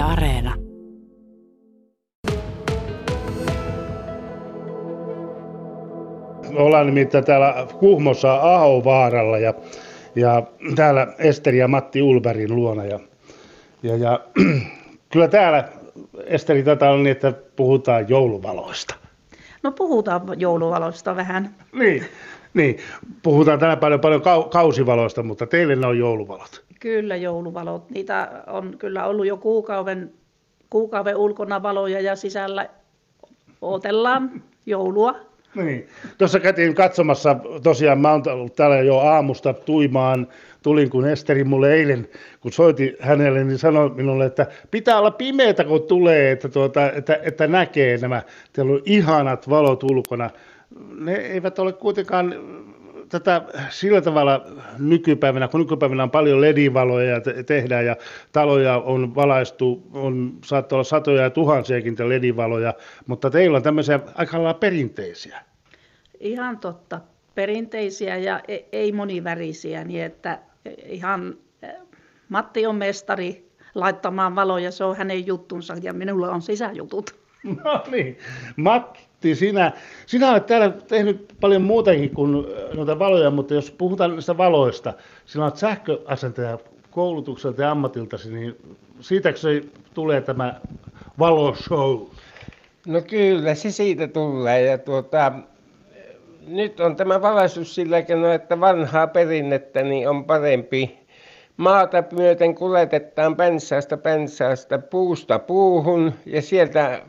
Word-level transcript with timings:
Yle 0.00 0.08
Areena. 0.08 0.54
Me 6.50 6.60
ollaan 6.60 6.86
nimittäin 6.86 7.24
täällä 7.24 7.66
Kuhmossa 7.78 8.34
Ahovaaralla 8.34 9.38
ja, 9.38 9.54
ja 10.14 10.42
täällä 10.76 11.06
Esteri 11.18 11.58
ja 11.58 11.68
Matti 11.68 12.02
Ulberin 12.02 12.56
luona. 12.56 12.84
Ja, 12.84 13.00
ja, 13.82 13.96
ja 13.96 14.20
kyllä 15.12 15.28
täällä, 15.28 15.68
Esteri, 16.24 16.62
tätä 16.62 16.90
on 16.90 17.02
niin, 17.02 17.12
että 17.12 17.32
puhutaan 17.56 18.08
jouluvaloista. 18.08 18.94
No 19.62 19.72
puhutaan 19.72 20.22
jouluvaloista 20.36 21.16
vähän. 21.16 21.54
Niin, 21.72 22.04
niin. 22.54 22.76
puhutaan 23.22 23.58
tänä 23.58 23.76
paljon, 23.76 24.00
paljon 24.00 24.20
kau- 24.20 24.48
kausivaloista, 24.48 25.22
mutta 25.22 25.46
teille 25.46 25.76
ne 25.76 25.86
on 25.86 25.98
jouluvalot. 25.98 26.69
Kyllä 26.80 27.16
jouluvalot. 27.16 27.90
Niitä 27.90 28.42
on 28.46 28.74
kyllä 28.78 29.06
ollut 29.06 29.26
jo 29.26 29.36
kuukauden, 29.36 30.12
kuukauden 30.70 31.16
ulkona 31.16 31.62
valoja 31.62 32.00
ja 32.00 32.16
sisällä 32.16 32.68
odotellaan 33.62 34.42
joulua. 34.66 35.14
Niin. 35.54 35.88
Tuossa 36.18 36.40
käytiin 36.40 36.74
katsomassa, 36.74 37.36
tosiaan 37.62 38.00
mä 38.00 38.12
oon 38.12 38.22
ollut 38.28 38.56
täällä 38.56 38.76
jo 38.76 38.98
aamusta 38.98 39.52
tuimaan, 39.52 40.26
tulin 40.62 40.90
kun 40.90 41.08
Esteri 41.08 41.44
mulle 41.44 41.74
eilen, 41.74 42.08
kun 42.40 42.52
soiti 42.52 42.96
hänelle, 43.00 43.44
niin 43.44 43.58
sanoi 43.58 43.90
minulle, 43.90 44.26
että 44.26 44.46
pitää 44.70 44.98
olla 44.98 45.10
pimeätä 45.10 45.64
kun 45.64 45.82
tulee, 45.82 46.30
että, 46.30 46.48
tuota, 46.48 46.92
että, 46.92 47.18
että 47.22 47.46
näkee 47.46 47.98
nämä, 47.98 48.22
teillä 48.52 48.72
on 48.72 48.82
ihanat 48.84 49.48
valot 49.48 49.82
ulkona. 49.82 50.30
Ne 51.00 51.14
eivät 51.14 51.58
ole 51.58 51.72
kuitenkaan 51.72 52.34
tätä 53.10 53.42
sillä 53.70 54.00
tavalla 54.00 54.46
nykypäivänä, 54.78 55.48
kun 55.48 55.60
nykypäivänä 55.60 56.02
on 56.02 56.10
paljon 56.10 56.40
ledivaloja 56.40 57.10
ja 57.10 57.20
te- 57.20 57.42
tehdään 57.42 57.86
ja 57.86 57.96
taloja 58.32 58.76
on 58.78 59.14
valaistu, 59.14 59.82
on 59.92 60.38
saattaa 60.44 60.76
olla 60.76 60.84
satoja 60.84 61.22
ja 61.22 61.30
tuhansiakin 61.30 61.96
ledivaloja, 62.08 62.74
mutta 63.06 63.30
teillä 63.30 63.56
on 63.56 63.62
tämmöisiä 63.62 64.00
aika 64.14 64.36
lailla 64.36 64.54
perinteisiä. 64.54 65.40
Ihan 66.20 66.58
totta. 66.58 67.00
Perinteisiä 67.34 68.16
ja 68.16 68.40
e- 68.48 68.58
ei 68.72 68.92
monivärisiä, 68.92 69.84
niin 69.84 70.04
että 70.04 70.38
ihan 70.86 71.34
Matti 72.28 72.66
on 72.66 72.76
mestari 72.76 73.50
laittamaan 73.74 74.36
valoja, 74.36 74.70
se 74.70 74.84
on 74.84 74.96
hänen 74.96 75.26
juttunsa 75.26 75.74
ja 75.82 75.92
minulla 75.92 76.30
on 76.30 76.42
sisäjutut. 76.42 77.20
No 77.64 77.82
niin, 77.90 78.18
Matti, 78.56 79.34
sinä, 79.34 79.72
sinä 80.06 80.30
olet 80.30 80.46
täällä 80.46 80.70
tehnyt 80.70 81.34
paljon 81.40 81.62
muutakin 81.62 82.14
kuin 82.14 82.34
äh, 82.34 82.76
noita 82.76 82.98
valoja, 82.98 83.30
mutta 83.30 83.54
jos 83.54 83.70
puhutaan 83.70 84.12
näistä 84.12 84.36
valoista, 84.36 84.94
sinä 85.26 85.44
olet 85.44 85.56
sähköasentaja 85.56 86.58
koulutukselta 86.90 87.62
ja 87.62 87.70
ammatiltasi, 87.70 88.32
niin 88.32 88.56
siitäkö 89.00 89.38
se 89.38 89.62
tulee 89.94 90.20
tämä 90.20 90.60
valoshow? 91.18 92.00
No 92.86 93.02
kyllä, 93.02 93.54
se 93.54 93.70
siitä 93.70 94.08
tulee. 94.08 94.62
Ja 94.62 94.78
tuota, 94.78 95.32
nyt 96.46 96.80
on 96.80 96.96
tämä 96.96 97.22
valaisuus 97.22 97.74
sillä 97.74 98.02
keinoin, 98.02 98.34
että 98.34 98.60
vanhaa 98.60 99.06
perinnettä 99.06 99.82
niin 99.82 100.08
on 100.08 100.24
parempi. 100.24 101.00
Maata 101.56 102.04
myöten 102.12 102.54
kuljetetaan 102.54 103.36
pensaasta 103.36 103.96
pensaasta 103.96 104.78
puusta 104.78 105.38
puuhun 105.38 106.12
ja 106.26 106.42
sieltä 106.42 107.02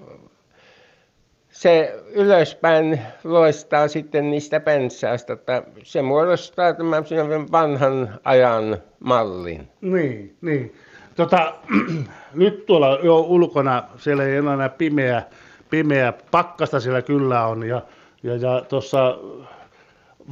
se 1.51 2.03
ylöspäin 2.13 3.01
loistaa 3.23 3.87
sitten 3.87 4.31
niistä 4.31 4.59
pensaasta. 4.59 5.33
Että 5.33 5.63
se 5.83 6.01
muodostaa 6.01 6.73
tämän 6.73 7.03
vanhan 7.51 8.19
ajan 8.23 8.77
mallin. 8.99 9.67
Niin, 9.81 10.37
niin. 10.41 10.75
Tota, 11.15 11.53
nyt 12.33 12.65
tuolla 12.65 12.99
jo 13.03 13.19
ulkona, 13.19 13.83
siellä 13.97 14.23
ei 14.23 14.35
enää 14.35 14.69
pimeä, 14.69 15.23
pimeä 15.69 16.13
pakkasta 16.31 16.79
siellä 16.79 17.01
kyllä 17.01 17.47
on 17.47 17.67
ja, 17.67 17.81
ja, 18.23 18.35
ja 18.35 18.61
tuossa 18.69 19.17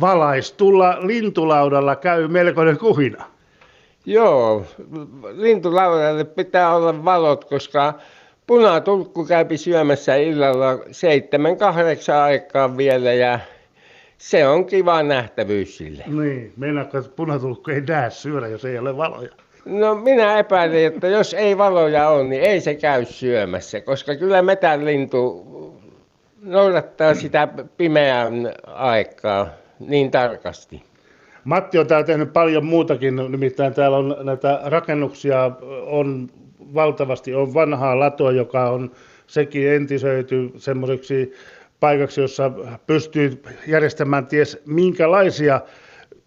valaistulla 0.01 0.97
lintulaudalla 0.99 1.95
käy 1.95 2.27
melkoinen 2.27 2.77
kuhina. 2.77 3.25
Joo, 4.05 4.65
lintulaudalle 5.31 6.23
pitää 6.23 6.75
olla 6.75 7.05
valot, 7.05 7.45
koska 7.45 7.93
punatulkku 8.49 9.25
käypi 9.25 9.57
syömässä 9.57 10.15
illalla 10.15 10.79
seitsemän 10.91 11.57
kahdeksan 11.57 12.17
aikaan 12.17 12.77
vielä 12.77 13.13
ja 13.13 13.39
se 14.17 14.47
on 14.47 14.65
kiva 14.65 15.03
nähtävyys 15.03 15.77
sille. 15.77 16.03
Niin, 16.07 16.53
meinaatko, 16.57 16.97
että 16.97 17.11
punatulkku 17.15 17.71
ei 17.71 17.81
näe 17.81 18.09
syödä, 18.09 18.47
jos 18.47 18.65
ei 18.65 18.77
ole 18.77 18.97
valoja? 18.97 19.29
No 19.65 19.95
minä 19.95 20.39
epäilen, 20.39 20.85
että 20.85 21.07
jos 21.07 21.33
ei 21.33 21.57
valoja 21.57 22.09
ole, 22.09 22.23
niin 22.23 22.41
ei 22.41 22.61
se 22.61 22.75
käy 22.75 23.05
syömässä, 23.05 23.81
koska 23.81 24.15
kyllä 24.15 24.41
metänlintu 24.41 25.45
noudattaa 26.41 27.13
sitä 27.13 27.47
pimeän 27.77 28.53
aikaa 28.67 29.47
niin 29.79 30.11
tarkasti. 30.11 30.83
Matti 31.43 31.77
on 31.77 31.87
täällä 31.87 32.05
tehnyt 32.05 32.33
paljon 32.33 32.65
muutakin, 32.65 33.15
nimittäin 33.15 33.73
täällä 33.73 33.97
on 33.97 34.15
näitä 34.23 34.61
rakennuksia, 34.65 35.51
on 35.85 36.29
valtavasti, 36.73 37.35
on 37.35 37.53
vanhaa 37.53 37.99
latoa, 37.99 38.31
joka 38.31 38.69
on 38.69 38.91
sekin 39.27 39.69
entisöity 39.69 40.51
semmoiseksi 40.57 41.33
paikaksi, 41.79 42.21
jossa 42.21 42.51
pystyy 42.87 43.41
järjestämään 43.67 44.27
ties 44.27 44.61
minkälaisia 44.65 45.61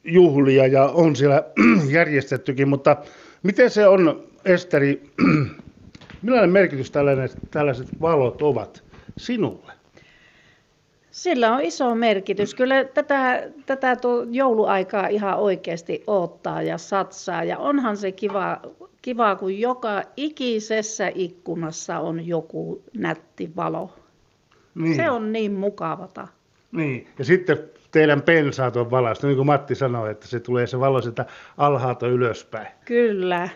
juhlia 0.05 0.67
ja 0.67 0.85
on 0.85 1.17
siellä 1.17 1.45
järjestettykin, 1.99 2.69
mutta 2.69 2.97
miten 3.43 3.71
se 3.71 3.87
on, 3.87 4.23
Esteri, 4.45 5.03
millainen 6.23 6.51
merkitys 6.51 6.91
tällaiset, 6.91 7.39
tällaiset 7.51 7.89
valot 8.01 8.43
ovat 8.43 8.85
sinulle? 9.17 9.73
Sillä 11.13 11.55
on 11.55 11.61
iso 11.61 11.95
merkitys. 11.95 12.55
Kyllä 12.55 12.85
tätä, 12.85 13.49
tätä 13.67 13.97
tuo 13.97 14.27
jouluaikaa 14.31 15.07
ihan 15.07 15.39
oikeasti 15.39 16.03
odottaa 16.07 16.63
ja 16.63 16.79
satsaa. 16.79 17.45
Ja 17.45 17.59
onhan 17.59 17.97
se 17.97 18.13
kiva, 18.13 18.61
kiva, 19.03 19.37
kun 19.37 19.59
joka 19.59 20.03
ikisessä 20.17 21.13
ikkunassa 21.15 21.99
on 21.99 22.27
joku 22.27 22.83
nätti 22.97 23.51
valo. 23.57 23.95
Niin. 24.75 24.97
Se 24.97 25.11
on 25.11 25.33
niin 25.33 25.53
mukavata. 25.53 26.29
Niin, 26.73 27.09
ja 27.19 27.25
sitten 27.25 27.59
teidän 27.91 28.23
pensaat 28.23 28.77
on 28.77 28.91
valaistu, 28.91 29.27
niin 29.27 29.37
kuin 29.37 29.47
Matti 29.47 29.75
sanoi, 29.75 30.11
että 30.11 30.29
se 30.29 30.41
tulee 30.41 30.67
se 30.67 30.81
valo 30.81 31.01
sieltä 31.01 31.27
alhaalta 31.59 32.09
ylöspäin. 32.09 32.69
Kyllä, 32.85 33.49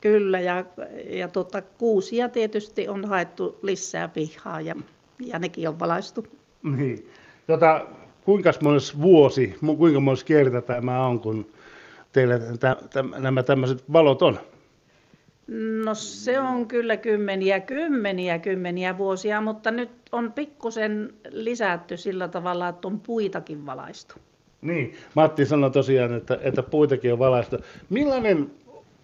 kyllä. 0.00 0.40
Ja, 0.40 0.64
ja 1.10 1.28
tuota, 1.28 1.62
kuusia 1.62 2.28
tietysti 2.28 2.88
on 2.88 3.04
haettu 3.04 3.58
lisää 3.62 4.08
pihaa 4.08 4.60
ja, 4.60 4.74
ja 5.20 5.38
nekin 5.38 5.68
on 5.68 5.78
valaistu. 5.78 6.26
Niin. 6.62 7.10
Tota, 7.46 7.86
kuinka 8.24 8.50
mones 8.62 9.00
vuosi, 9.00 9.56
kuinka 9.78 10.00
mones 10.00 10.24
kerta 10.24 10.62
tämä 10.62 11.06
on, 11.06 11.20
kun 11.20 11.46
teillä 12.12 12.38
tä, 12.60 12.76
tä, 12.90 13.04
nämä 13.18 13.42
tämmöiset 13.42 13.84
valot 13.92 14.22
on? 14.22 14.38
No 15.84 15.94
se 15.94 16.40
on 16.40 16.68
kyllä 16.68 16.96
kymmeniä, 16.96 17.60
kymmeniä, 17.60 18.38
kymmeniä 18.38 18.98
vuosia, 18.98 19.40
mutta 19.40 19.70
nyt 19.70 19.90
on 20.12 20.32
pikkusen 20.32 21.14
lisätty 21.30 21.96
sillä 21.96 22.28
tavalla, 22.28 22.68
että 22.68 22.88
on 22.88 23.00
puitakin 23.00 23.66
valaistu. 23.66 24.14
Niin, 24.62 24.94
Matti 25.14 25.46
sanoi 25.46 25.70
tosiaan, 25.70 26.14
että, 26.14 26.38
että 26.42 26.62
puitakin 26.62 27.12
on 27.12 27.18
valaistu. 27.18 27.56
Millainen 27.90 28.50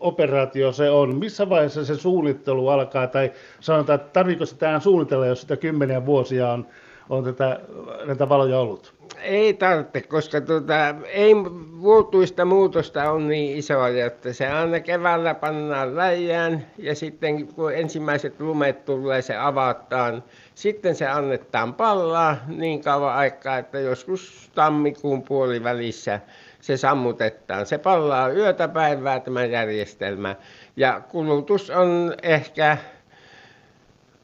operaatio 0.00 0.72
se 0.72 0.90
on? 0.90 1.16
Missä 1.16 1.48
vaiheessa 1.48 1.84
se 1.84 1.94
suunnittelu 1.94 2.68
alkaa? 2.68 3.06
Tai 3.06 3.32
sanotaan, 3.60 4.00
että 4.00 4.12
tarvitseeko 4.12 4.46
sitä 4.46 4.80
suunnitella, 4.80 5.26
jos 5.26 5.40
sitä 5.40 5.56
kymmeniä 5.56 6.06
vuosia 6.06 6.52
on, 6.52 6.66
on 7.10 7.24
tätä, 7.24 7.60
näitä 8.04 8.28
valoja 8.28 8.58
ollut? 8.58 8.94
Ei 9.22 9.54
tarvitse, 9.54 10.00
koska 10.00 10.40
tuota, 10.40 10.74
ei 11.06 11.34
vuotuista 11.80 12.44
muutosta 12.44 13.12
on 13.12 13.28
niin 13.28 13.58
isoa, 13.58 13.88
että 13.88 14.32
se 14.32 14.48
aina 14.48 14.80
keväällä 14.80 15.34
pannaan 15.34 15.96
läjään 15.96 16.66
ja 16.78 16.94
sitten 16.94 17.46
kun 17.46 17.74
ensimmäiset 17.74 18.40
lumet 18.40 18.84
tulee, 18.84 19.22
se 19.22 19.36
avataan. 19.36 20.24
Sitten 20.54 20.94
se 20.94 21.06
annetaan 21.06 21.74
pallaa 21.74 22.36
niin 22.46 22.82
kauan 22.82 23.14
aikaa, 23.14 23.58
että 23.58 23.80
joskus 23.80 24.50
tammikuun 24.54 25.22
puolivälissä 25.22 26.20
se 26.60 26.76
sammutetaan. 26.76 27.66
Se 27.66 27.78
pallaa 27.78 28.28
yötä 28.28 28.68
päivää 28.68 29.20
tämä 29.20 29.44
järjestelmä 29.44 30.36
ja 30.76 31.00
kulutus 31.08 31.70
on 31.70 32.14
ehkä 32.22 32.76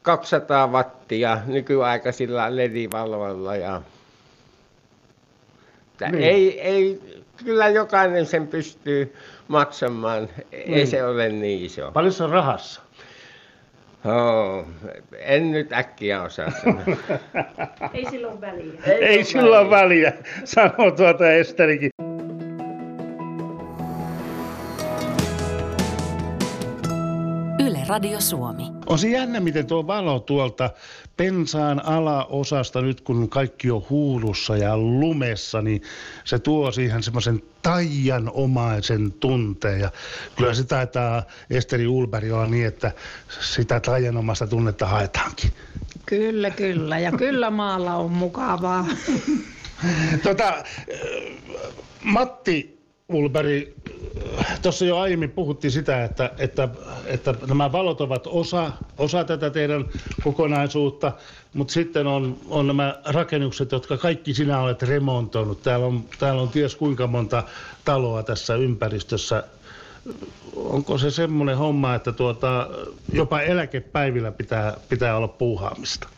200 0.05 0.67
wattia 0.67 1.37
nykyaikaisilla 1.45 2.55
ledivaloilla 2.55 3.55
ja 3.55 3.81
että 5.91 6.09
Niin. 6.09 6.23
ei, 6.23 6.61
ei, 6.61 6.99
kyllä 7.45 7.67
jokainen 7.67 8.25
sen 8.25 8.47
pystyy 8.47 9.15
maksamaan, 9.47 10.29
ei 10.51 10.69
Niin. 10.69 10.87
se 10.87 11.03
ole 11.05 11.29
niin 11.29 11.65
iso. 11.65 11.91
Paljon 11.91 12.13
se 12.13 12.23
on 12.23 12.29
rahassa? 12.29 12.81
Oh, 14.05 14.65
en 15.19 15.51
nyt 15.51 15.73
äkkiä 15.73 16.21
osaa 16.21 16.51
sanoa. 16.63 16.81
Ei 17.93 18.05
silloin 18.09 18.41
väliä. 18.41 18.73
Ei 18.85 19.23
sillä 19.23 19.59
ole 19.59 19.69
väliä, 19.69 20.13
sanoo 20.43 20.91
tuota 20.91 21.31
Esterikin. 21.31 21.89
Radio 27.87 28.21
Suomi. 28.21 28.71
On 28.85 28.99
se 28.99 29.07
jännä, 29.09 29.39
miten 29.39 29.67
tuo 29.67 29.87
valo 29.87 30.19
tuolta 30.19 30.69
pensaan 31.17 31.85
alaosasta, 31.85 32.81
nyt 32.81 33.01
kun 33.01 33.29
kaikki 33.29 33.71
on 33.71 33.85
huulussa 33.89 34.57
ja 34.57 34.77
lumessa, 34.77 35.61
niin 35.61 35.81
se 36.23 36.39
tuo 36.39 36.71
siihen 36.71 37.03
semmoisen 37.03 37.43
taianomaisen 37.61 39.11
tunteen. 39.11 39.79
Ja 39.79 39.91
kyllä 40.35 40.53
se 40.53 40.63
taitaa 40.63 41.23
Esteri 41.49 41.87
Ulberg 41.87 42.31
olla 42.31 42.45
niin, 42.47 42.67
että 42.67 42.91
sitä 43.41 43.79
taianomaista 43.79 44.47
tunnetta 44.47 44.85
haetaankin. 44.85 45.51
Kyllä, 46.05 46.49
kyllä. 46.49 46.99
Ja 46.99 47.11
kyllä 47.11 47.49
maalla 47.49 47.95
on 47.95 48.11
mukavaa. 48.11 48.85
Tota, 50.23 50.63
Matti 52.03 52.74
Ulberg, 53.09 53.67
tuossa 54.61 54.85
jo 54.85 54.97
aiemmin 54.97 55.31
puhuttiin 55.31 55.71
sitä, 55.71 56.03
että, 56.03 56.31
että, 56.37 56.69
että 57.05 57.35
nämä 57.47 57.71
valot 57.71 58.01
ovat 58.01 58.27
osa, 58.27 58.71
osa 58.97 59.23
tätä 59.23 59.49
teidän 59.49 59.85
kokonaisuutta, 60.23 61.11
mutta 61.53 61.73
sitten 61.73 62.07
on, 62.07 62.37
on 62.49 62.67
nämä 62.67 62.99
rakennukset, 63.05 63.71
jotka 63.71 63.97
kaikki 63.97 64.33
sinä 64.33 64.59
olet 64.59 64.81
remontoinut. 64.81 65.61
Täällä 65.63 65.85
on, 65.85 66.03
täällä 66.19 66.41
on 66.41 66.49
ties 66.49 66.75
kuinka 66.75 67.07
monta 67.07 67.43
taloa 67.85 68.23
tässä 68.23 68.55
ympäristössä. 68.55 69.43
Onko 70.55 70.97
se 70.97 71.11
semmoinen 71.11 71.57
homma, 71.57 71.95
että 71.95 72.11
tuota, 72.11 72.67
jopa 73.13 73.41
eläkepäivillä 73.41 74.31
pitää, 74.31 74.77
pitää 74.89 75.17
olla 75.17 75.27
puuhaamista? 75.27 76.14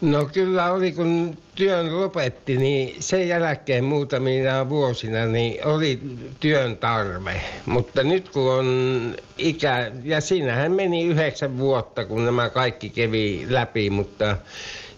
No 0.00 0.26
kyllä 0.32 0.72
oli, 0.72 0.92
kun 0.92 1.38
työn 1.54 2.00
lopetti, 2.00 2.56
niin 2.56 2.96
sen 3.02 3.28
jälkeen 3.28 3.84
muutamina 3.84 4.68
vuosina 4.68 5.26
niin 5.26 5.66
oli 5.66 6.00
työn 6.40 6.76
tarve. 6.76 7.40
Mutta 7.66 8.02
nyt 8.02 8.28
kun 8.28 8.52
on 8.52 8.66
ikä, 9.40 9.92
ja 10.04 10.20
siinähän 10.20 10.72
meni 10.72 11.04
yhdeksän 11.04 11.58
vuotta, 11.58 12.04
kun 12.04 12.24
nämä 12.24 12.50
kaikki 12.50 12.90
kävi 12.90 13.46
läpi, 13.48 13.90
mutta 13.90 14.36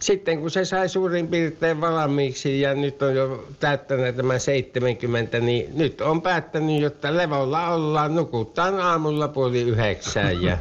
sitten 0.02 0.40
kun 0.40 0.50
se 0.50 0.64
sai 0.64 0.88
suurin 0.88 1.28
piirtein 1.28 1.80
valmiiksi 1.80 2.60
ja 2.60 2.74
nyt 2.74 3.02
on 3.02 3.14
jo 3.14 3.48
täyttänyt 3.60 4.16
tämä 4.16 4.38
70, 4.38 5.40
niin 5.40 5.78
nyt 5.78 6.00
on 6.00 6.22
päättänyt, 6.22 6.84
että 6.84 7.16
levolla 7.16 7.68
ollaan, 7.68 8.14
nukutaan 8.14 8.80
aamulla 8.80 9.28
puoli 9.28 9.60
yhdeksään. 9.60 10.42
Ja... 10.42 10.58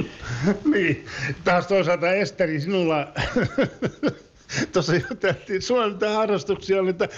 niin, 0.72 1.06
taas 1.44 1.66
toisaalta 1.66 2.12
Esteri, 2.12 2.60
sinulla 2.60 3.06
Tuossa 4.72 4.92
juteltiin, 5.10 5.62
mitä 5.92 6.10
harrastuksia 6.10 6.80
on, 6.80 6.88
että 6.88 7.08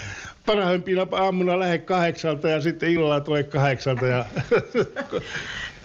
parhaimpina 0.45 1.07
aamuna 1.11 1.59
lähde 1.59 1.77
kahdeksalta 1.77 2.49
ja 2.49 2.61
sitten 2.61 2.91
illalla 2.91 3.19
tulee 3.19 3.43
kahdeksalta. 3.43 4.05
Ja... 4.05 4.25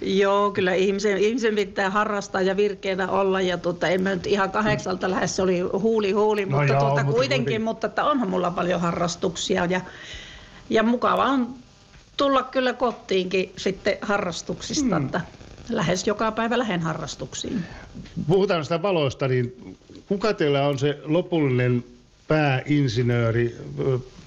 Joo, 0.01 0.51
kyllä 0.51 0.75
ihmisen, 0.75 1.19
ihmisen 1.19 1.55
pitää 1.55 1.91
harrastaa 1.91 2.43
ja 2.43 2.57
virkeänä 2.57 3.11
olla. 3.11 3.41
Ja 3.41 3.59
tuota, 3.59 3.89
en 3.89 4.03
mä 4.03 4.11
nyt 4.11 4.27
ihan 4.27 4.51
kahdeksalta 4.51 5.11
lähde, 5.11 5.27
se 5.27 5.43
oli 5.43 5.61
huuli 5.61 6.13
huuli, 6.13 6.45
no 6.45 6.57
mutta, 6.57 6.73
joo, 6.73 6.81
tuota, 6.81 6.95
mutta 6.95 7.03
kuitenkin, 7.03 7.45
kuitenkin, 7.45 7.63
mutta 7.63 7.87
että 7.87 8.05
onhan 8.05 8.31
mulla 8.31 8.51
paljon 8.51 8.81
harrastuksia. 8.81 9.65
Ja, 9.65 9.81
ja 10.71 10.83
mukava 10.83 11.25
on 11.25 11.55
tulla 12.17 12.43
kyllä 12.43 12.73
kotiinkin 12.73 13.53
sitten 13.57 13.99
harrastuksista, 14.03 14.97
hmm. 14.97 15.07
että 15.07 15.21
lähes 15.69 16.07
joka 16.07 16.33
päivä 16.33 16.59
lähden 16.59 16.81
harrastuksiin. 16.81 17.65
Puhutaan 18.27 18.65
sitä 18.65 18.83
valoista, 18.83 19.29
niin 19.29 19.77
kuka 20.09 20.35
teillä 20.35 20.67
on 20.67 20.79
se 20.79 20.99
lopullinen 21.05 21.85
pääinsinööri, 22.29 23.57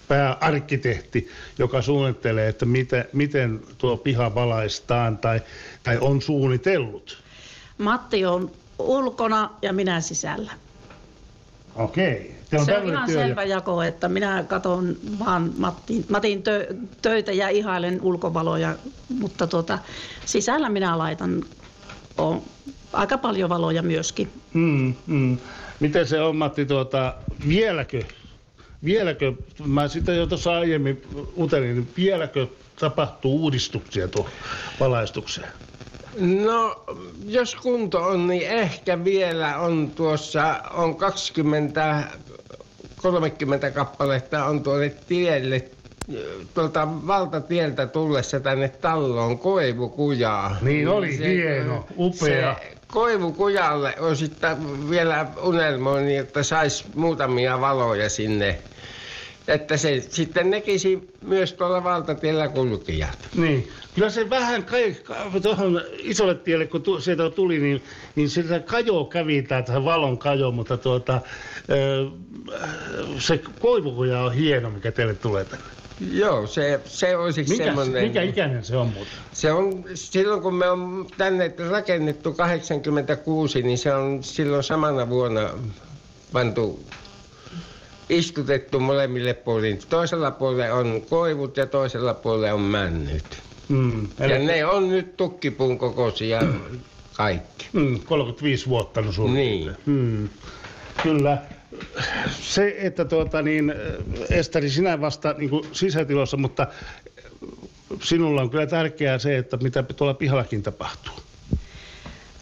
pääarkkitehti, 0.07 1.29
joka 1.57 1.81
suunnittelee, 1.81 2.47
että 2.47 2.65
miten, 2.65 3.05
miten 3.13 3.61
tuo 3.77 3.97
piha 3.97 4.35
valaistaan 4.35 5.17
tai, 5.17 5.41
tai 5.83 5.97
on 6.01 6.21
suunnitellut? 6.21 7.23
Matti 7.77 8.25
on 8.25 8.51
ulkona 8.79 9.49
ja 9.61 9.73
minä 9.73 10.01
sisällä. 10.01 10.51
Okei. 11.75 12.35
On 12.59 12.65
se 12.65 12.77
on 12.77 12.87
ihan 12.87 13.09
työ 13.09 13.21
selvä 13.21 13.43
jako, 13.43 13.83
että 13.83 14.09
minä 14.09 14.43
katson 14.47 14.97
vaan 15.19 15.53
Matin, 15.57 16.05
Matin 16.09 16.43
tö, 16.43 16.75
töitä 17.01 17.31
ja 17.31 17.49
ihailen 17.49 18.01
ulkovaloja, 18.01 18.75
mutta 19.19 19.47
tuota, 19.47 19.79
sisällä 20.25 20.69
minä 20.69 20.97
laitan 20.97 21.43
on 22.17 22.41
aika 22.93 23.17
paljon 23.17 23.49
valoja 23.49 23.81
myöskin. 23.81 24.31
Mm, 24.53 24.93
mm. 25.07 25.37
Miten 25.81 26.07
se 26.07 26.21
on 26.21 26.35
Matti, 26.35 26.65
tuota, 26.65 27.13
vieläkö 27.47 28.03
vieläkö, 28.85 29.33
mä 29.65 29.87
sitä 29.87 30.13
jo 30.13 30.25
tuossa 30.27 30.51
aiemmin 30.51 31.01
utelin, 31.37 31.75
niin 31.75 31.93
vieläkö 31.97 32.47
tapahtuu 32.79 33.41
uudistuksia 33.43 34.07
tuohon 34.07 34.31
valaistukseen? 34.79 35.49
No, 36.19 36.85
jos 37.25 37.55
kunto 37.55 38.03
on, 38.03 38.27
niin 38.27 38.49
ehkä 38.49 39.03
vielä 39.03 39.57
on 39.57 39.91
tuossa, 39.91 40.61
on 40.73 40.95
20, 40.95 42.03
30 42.97 43.71
kappaletta 43.71 44.45
on 44.45 44.63
tuolle 44.63 44.89
tielle 44.89 45.71
tuolta 46.53 46.87
valtatieltä 47.07 47.87
tullessa 47.87 48.39
tänne 48.39 48.69
talloon 48.69 49.39
koivukujaa. 49.39 50.57
Niin 50.61 50.87
oli, 50.87 51.17
se, 51.17 51.29
hieno, 51.29 51.85
upea. 51.97 52.55
Se 52.55 52.77
koivukujalle 52.87 53.95
on 53.99 54.17
sitten 54.17 54.89
vielä 54.89 55.27
unelmoin, 55.43 56.09
että 56.09 56.43
saisi 56.43 56.85
muutamia 56.95 57.61
valoja 57.61 58.09
sinne 58.09 58.59
että 59.47 59.77
se 59.77 60.01
sitten 60.09 60.49
näkisi 60.49 61.09
myös 61.21 61.53
tuolla 61.53 61.83
valtatiellä 61.83 62.47
kulkijat. 62.47 63.29
Niin. 63.35 63.67
Kyllä 63.95 64.09
se 64.09 64.29
vähän 64.29 64.63
kai, 64.63 64.95
tuohon 65.41 65.81
isolle 65.97 66.35
tielle, 66.35 66.67
kun 66.67 66.81
tu, 66.81 67.01
sieltä 67.01 67.29
tuli, 67.29 67.59
niin, 67.59 67.83
niin 68.15 68.29
sitä 68.29 68.59
kajo 68.59 69.05
kävi, 69.05 69.41
tämä 69.41 69.85
valon 69.85 70.17
kajo, 70.17 70.51
mutta 70.51 70.77
tuota, 70.77 71.21
se 73.19 73.41
koivukuja 73.59 74.21
on 74.21 74.33
hieno, 74.33 74.69
mikä 74.69 74.91
teille 74.91 75.13
tulee 75.13 75.45
tänne. 75.45 75.65
Joo, 76.11 76.47
se, 76.47 76.79
se 76.85 77.17
olisi 77.17 77.43
Mikä, 77.43 77.63
semmoinen... 77.63 78.03
Mikä 78.03 78.21
ikäinen 78.21 78.63
se 78.63 78.77
on 78.77 78.87
muuten? 78.87 79.13
Se 79.31 79.51
on, 79.51 79.83
silloin 79.93 80.41
kun 80.41 80.55
me 80.55 80.69
on 80.69 81.07
tänne 81.17 81.53
rakennettu 81.69 82.33
86, 82.33 83.61
niin 83.61 83.77
se 83.77 83.93
on 83.93 84.23
silloin 84.23 84.63
samana 84.63 85.09
vuonna 85.09 85.49
pantu 86.33 86.85
istutettu 88.09 88.79
molemmille 88.79 89.33
puolin. 89.33 89.79
Toisella 89.89 90.31
puolella 90.31 90.75
on 90.75 91.01
koivut 91.09 91.57
ja 91.57 91.65
toisella 91.65 92.13
puolella 92.13 92.53
on 92.53 92.61
männyt. 92.61 93.23
Mm, 93.69 94.07
eli... 94.19 94.33
Ja 94.33 94.39
ne 94.39 94.65
on 94.65 94.89
nyt 94.89 95.17
tukkipuun 95.17 95.77
kokoisia 95.77 96.41
kaikki. 97.13 97.69
Mm, 97.73 97.99
35 97.99 98.69
vuotta 98.69 99.01
no 99.01 99.27
Niin. 99.33 99.75
Mm, 99.85 100.29
kyllä. 101.03 101.37
Se, 102.41 102.75
että 102.77 103.05
tuota, 103.05 103.41
niin, 103.41 103.73
Esteri, 104.29 104.69
sinä 104.69 105.01
vasta 105.01 105.35
niin 105.37 105.49
kuin 105.49 105.63
sisätilossa, 105.71 106.37
mutta 106.37 106.67
sinulla 108.03 108.41
on 108.41 108.49
kyllä 108.49 108.67
tärkeää 108.67 109.17
se, 109.17 109.37
että 109.37 109.57
mitä 109.57 109.83
tuolla 109.83 110.13
pihallakin 110.13 110.63
tapahtuu. 110.63 111.13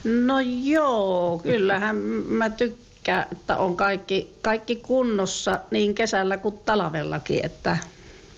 No 0.04 0.36
joo, 0.64 1.40
kyllähän 1.44 1.96
mä 1.96 2.50
tykkään 2.50 2.90
tykkää, 3.00 3.28
että 3.32 3.58
on 3.58 3.78
kaikki, 3.78 4.34
kaikki 4.42 4.76
kunnossa 4.76 5.60
niin 5.72 5.96
kesällä 5.96 6.38
kuin 6.38 6.58
talvellakin, 6.58 7.46
että, 7.46 7.78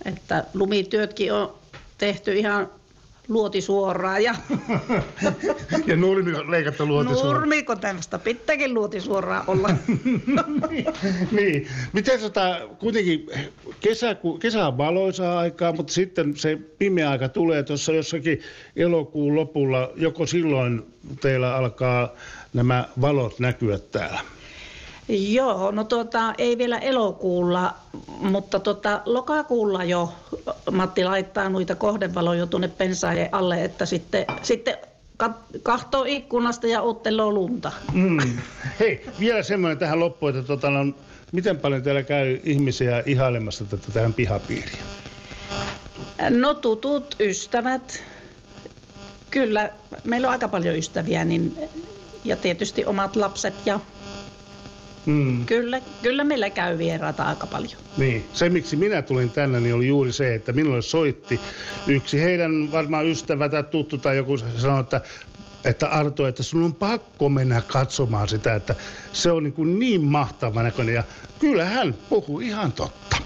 että 0.06 0.46
lumityötkin 0.54 1.34
on 1.34 1.54
tehty 1.98 2.34
ihan 2.34 2.70
luoti 3.28 3.62
suoraan. 3.62 4.24
Ja, 4.24 4.36
ja 5.88 5.96
nurmi 5.96 6.36
on 6.36 6.52
leikattu 6.52 6.86
luoti 6.86 7.14
suoraan. 7.14 7.34
Nurmiko 7.34 7.76
tällaista 7.76 8.20
pitääkin 8.20 8.74
luoti 8.74 9.02
suoraan 9.02 9.44
olla. 9.48 9.70
niin, 10.70 10.86
niin. 11.32 11.68
Miten 11.94 12.20
tota, 12.20 12.60
kuitenkin 12.80 13.28
kesä, 13.80 14.16
kesä 14.40 14.68
on 14.68 14.78
valoisaa 14.78 15.40
aikaa, 15.40 15.74
mutta 15.74 15.94
sitten 15.94 16.38
se 16.38 16.58
pimeä 16.78 17.10
aika 17.10 17.30
tulee 17.30 17.64
tuossa 17.64 17.92
jossakin 17.92 18.42
elokuun 18.76 19.36
lopulla. 19.36 19.92
Joko 19.96 20.26
silloin 20.26 20.86
teillä 21.22 21.56
alkaa 21.56 22.14
nämä 22.54 22.86
valot 23.02 23.40
näkyä 23.40 23.80
täällä? 23.80 24.20
Joo, 25.12 25.72
no 25.72 25.84
tuota, 25.84 26.34
ei 26.38 26.58
vielä 26.58 26.78
elokuulla, 26.78 27.76
mutta 28.20 28.60
tuota, 28.60 29.02
lokakuulla 29.06 29.84
jo 29.84 30.14
Matti 30.72 31.04
laittaa 31.04 31.50
noita 31.50 31.76
kohdevaloja 31.76 32.48
tuonne 32.48 32.68
pensaajien 32.68 33.30
alle, 33.32 33.64
että 33.64 33.86
sitten, 33.86 34.26
sitten 34.42 34.78
kahtoo 35.64 36.06
ikkunasta 36.08 36.68
ja 36.68 36.82
otteloo 36.82 37.32
lunta. 37.32 37.72
Mm. 37.94 38.38
Hei, 38.80 39.06
vielä 39.20 39.44
semmoinen 39.44 39.78
tähän 39.78 40.00
loppuun, 40.00 40.30
että 40.30 40.44
tuota, 40.44 40.70
no, 40.70 40.94
miten 41.32 41.58
paljon 41.58 41.84
teillä 41.84 42.04
käy 42.04 42.40
ihmisiä 42.44 43.04
ihailemassa 43.06 43.66
tätä 43.66 43.92
tähän 43.92 44.14
pihapiiriin? 44.14 44.84
No 46.30 46.54
tutut 46.54 47.16
ystävät. 47.20 48.04
Kyllä, 49.30 49.70
meillä 50.04 50.28
on 50.28 50.32
aika 50.32 50.48
paljon 50.48 50.76
ystäviä, 50.76 51.26
niin, 51.26 51.58
ja 52.24 52.36
tietysti 52.36 52.86
omat 52.86 53.16
lapset 53.16 53.54
ja 53.66 53.80
Mm. 55.06 55.46
Kyllä, 55.46 55.82
kyllä 56.02 56.24
meillä 56.24 56.50
käy 56.50 56.78
vieraita 56.78 57.24
aika 57.24 57.48
paljon. 57.48 57.82
Niin, 57.98 58.30
se 58.34 58.50
miksi 58.50 58.76
minä 58.76 59.02
tulin 59.02 59.32
tänne 59.32 59.60
niin 59.60 59.76
oli 59.76 59.88
juuri 59.88 60.12
se, 60.12 60.36
että 60.36 60.54
minulle 60.54 60.82
soitti 60.82 61.40
yksi 61.88 62.22
heidän 62.22 62.72
varmaan 62.72 63.08
ystävä 63.08 63.50
tai 63.50 63.64
tuttu 63.64 63.98
tai 63.98 64.18
joku 64.18 64.38
sanoi, 64.38 64.80
että 64.80 65.02
että 65.66 65.88
Arto, 65.88 66.28
että 66.28 66.44
sun 66.44 66.64
on 66.64 66.76
pakko 66.76 67.30
mennä 67.30 67.62
katsomaan 67.68 68.28
sitä, 68.28 68.56
että 68.56 68.76
se 69.14 69.32
on 69.32 69.44
niin, 69.44 69.54
kuin 69.54 69.80
niin 69.80 70.02
mahtava 70.02 70.64
näköinen. 70.64 70.96
Ja 70.96 71.04
kyllä 71.40 71.66
hän 71.66 71.94
puhuu 72.10 72.40
ihan 72.40 72.72
totta. 72.72 73.18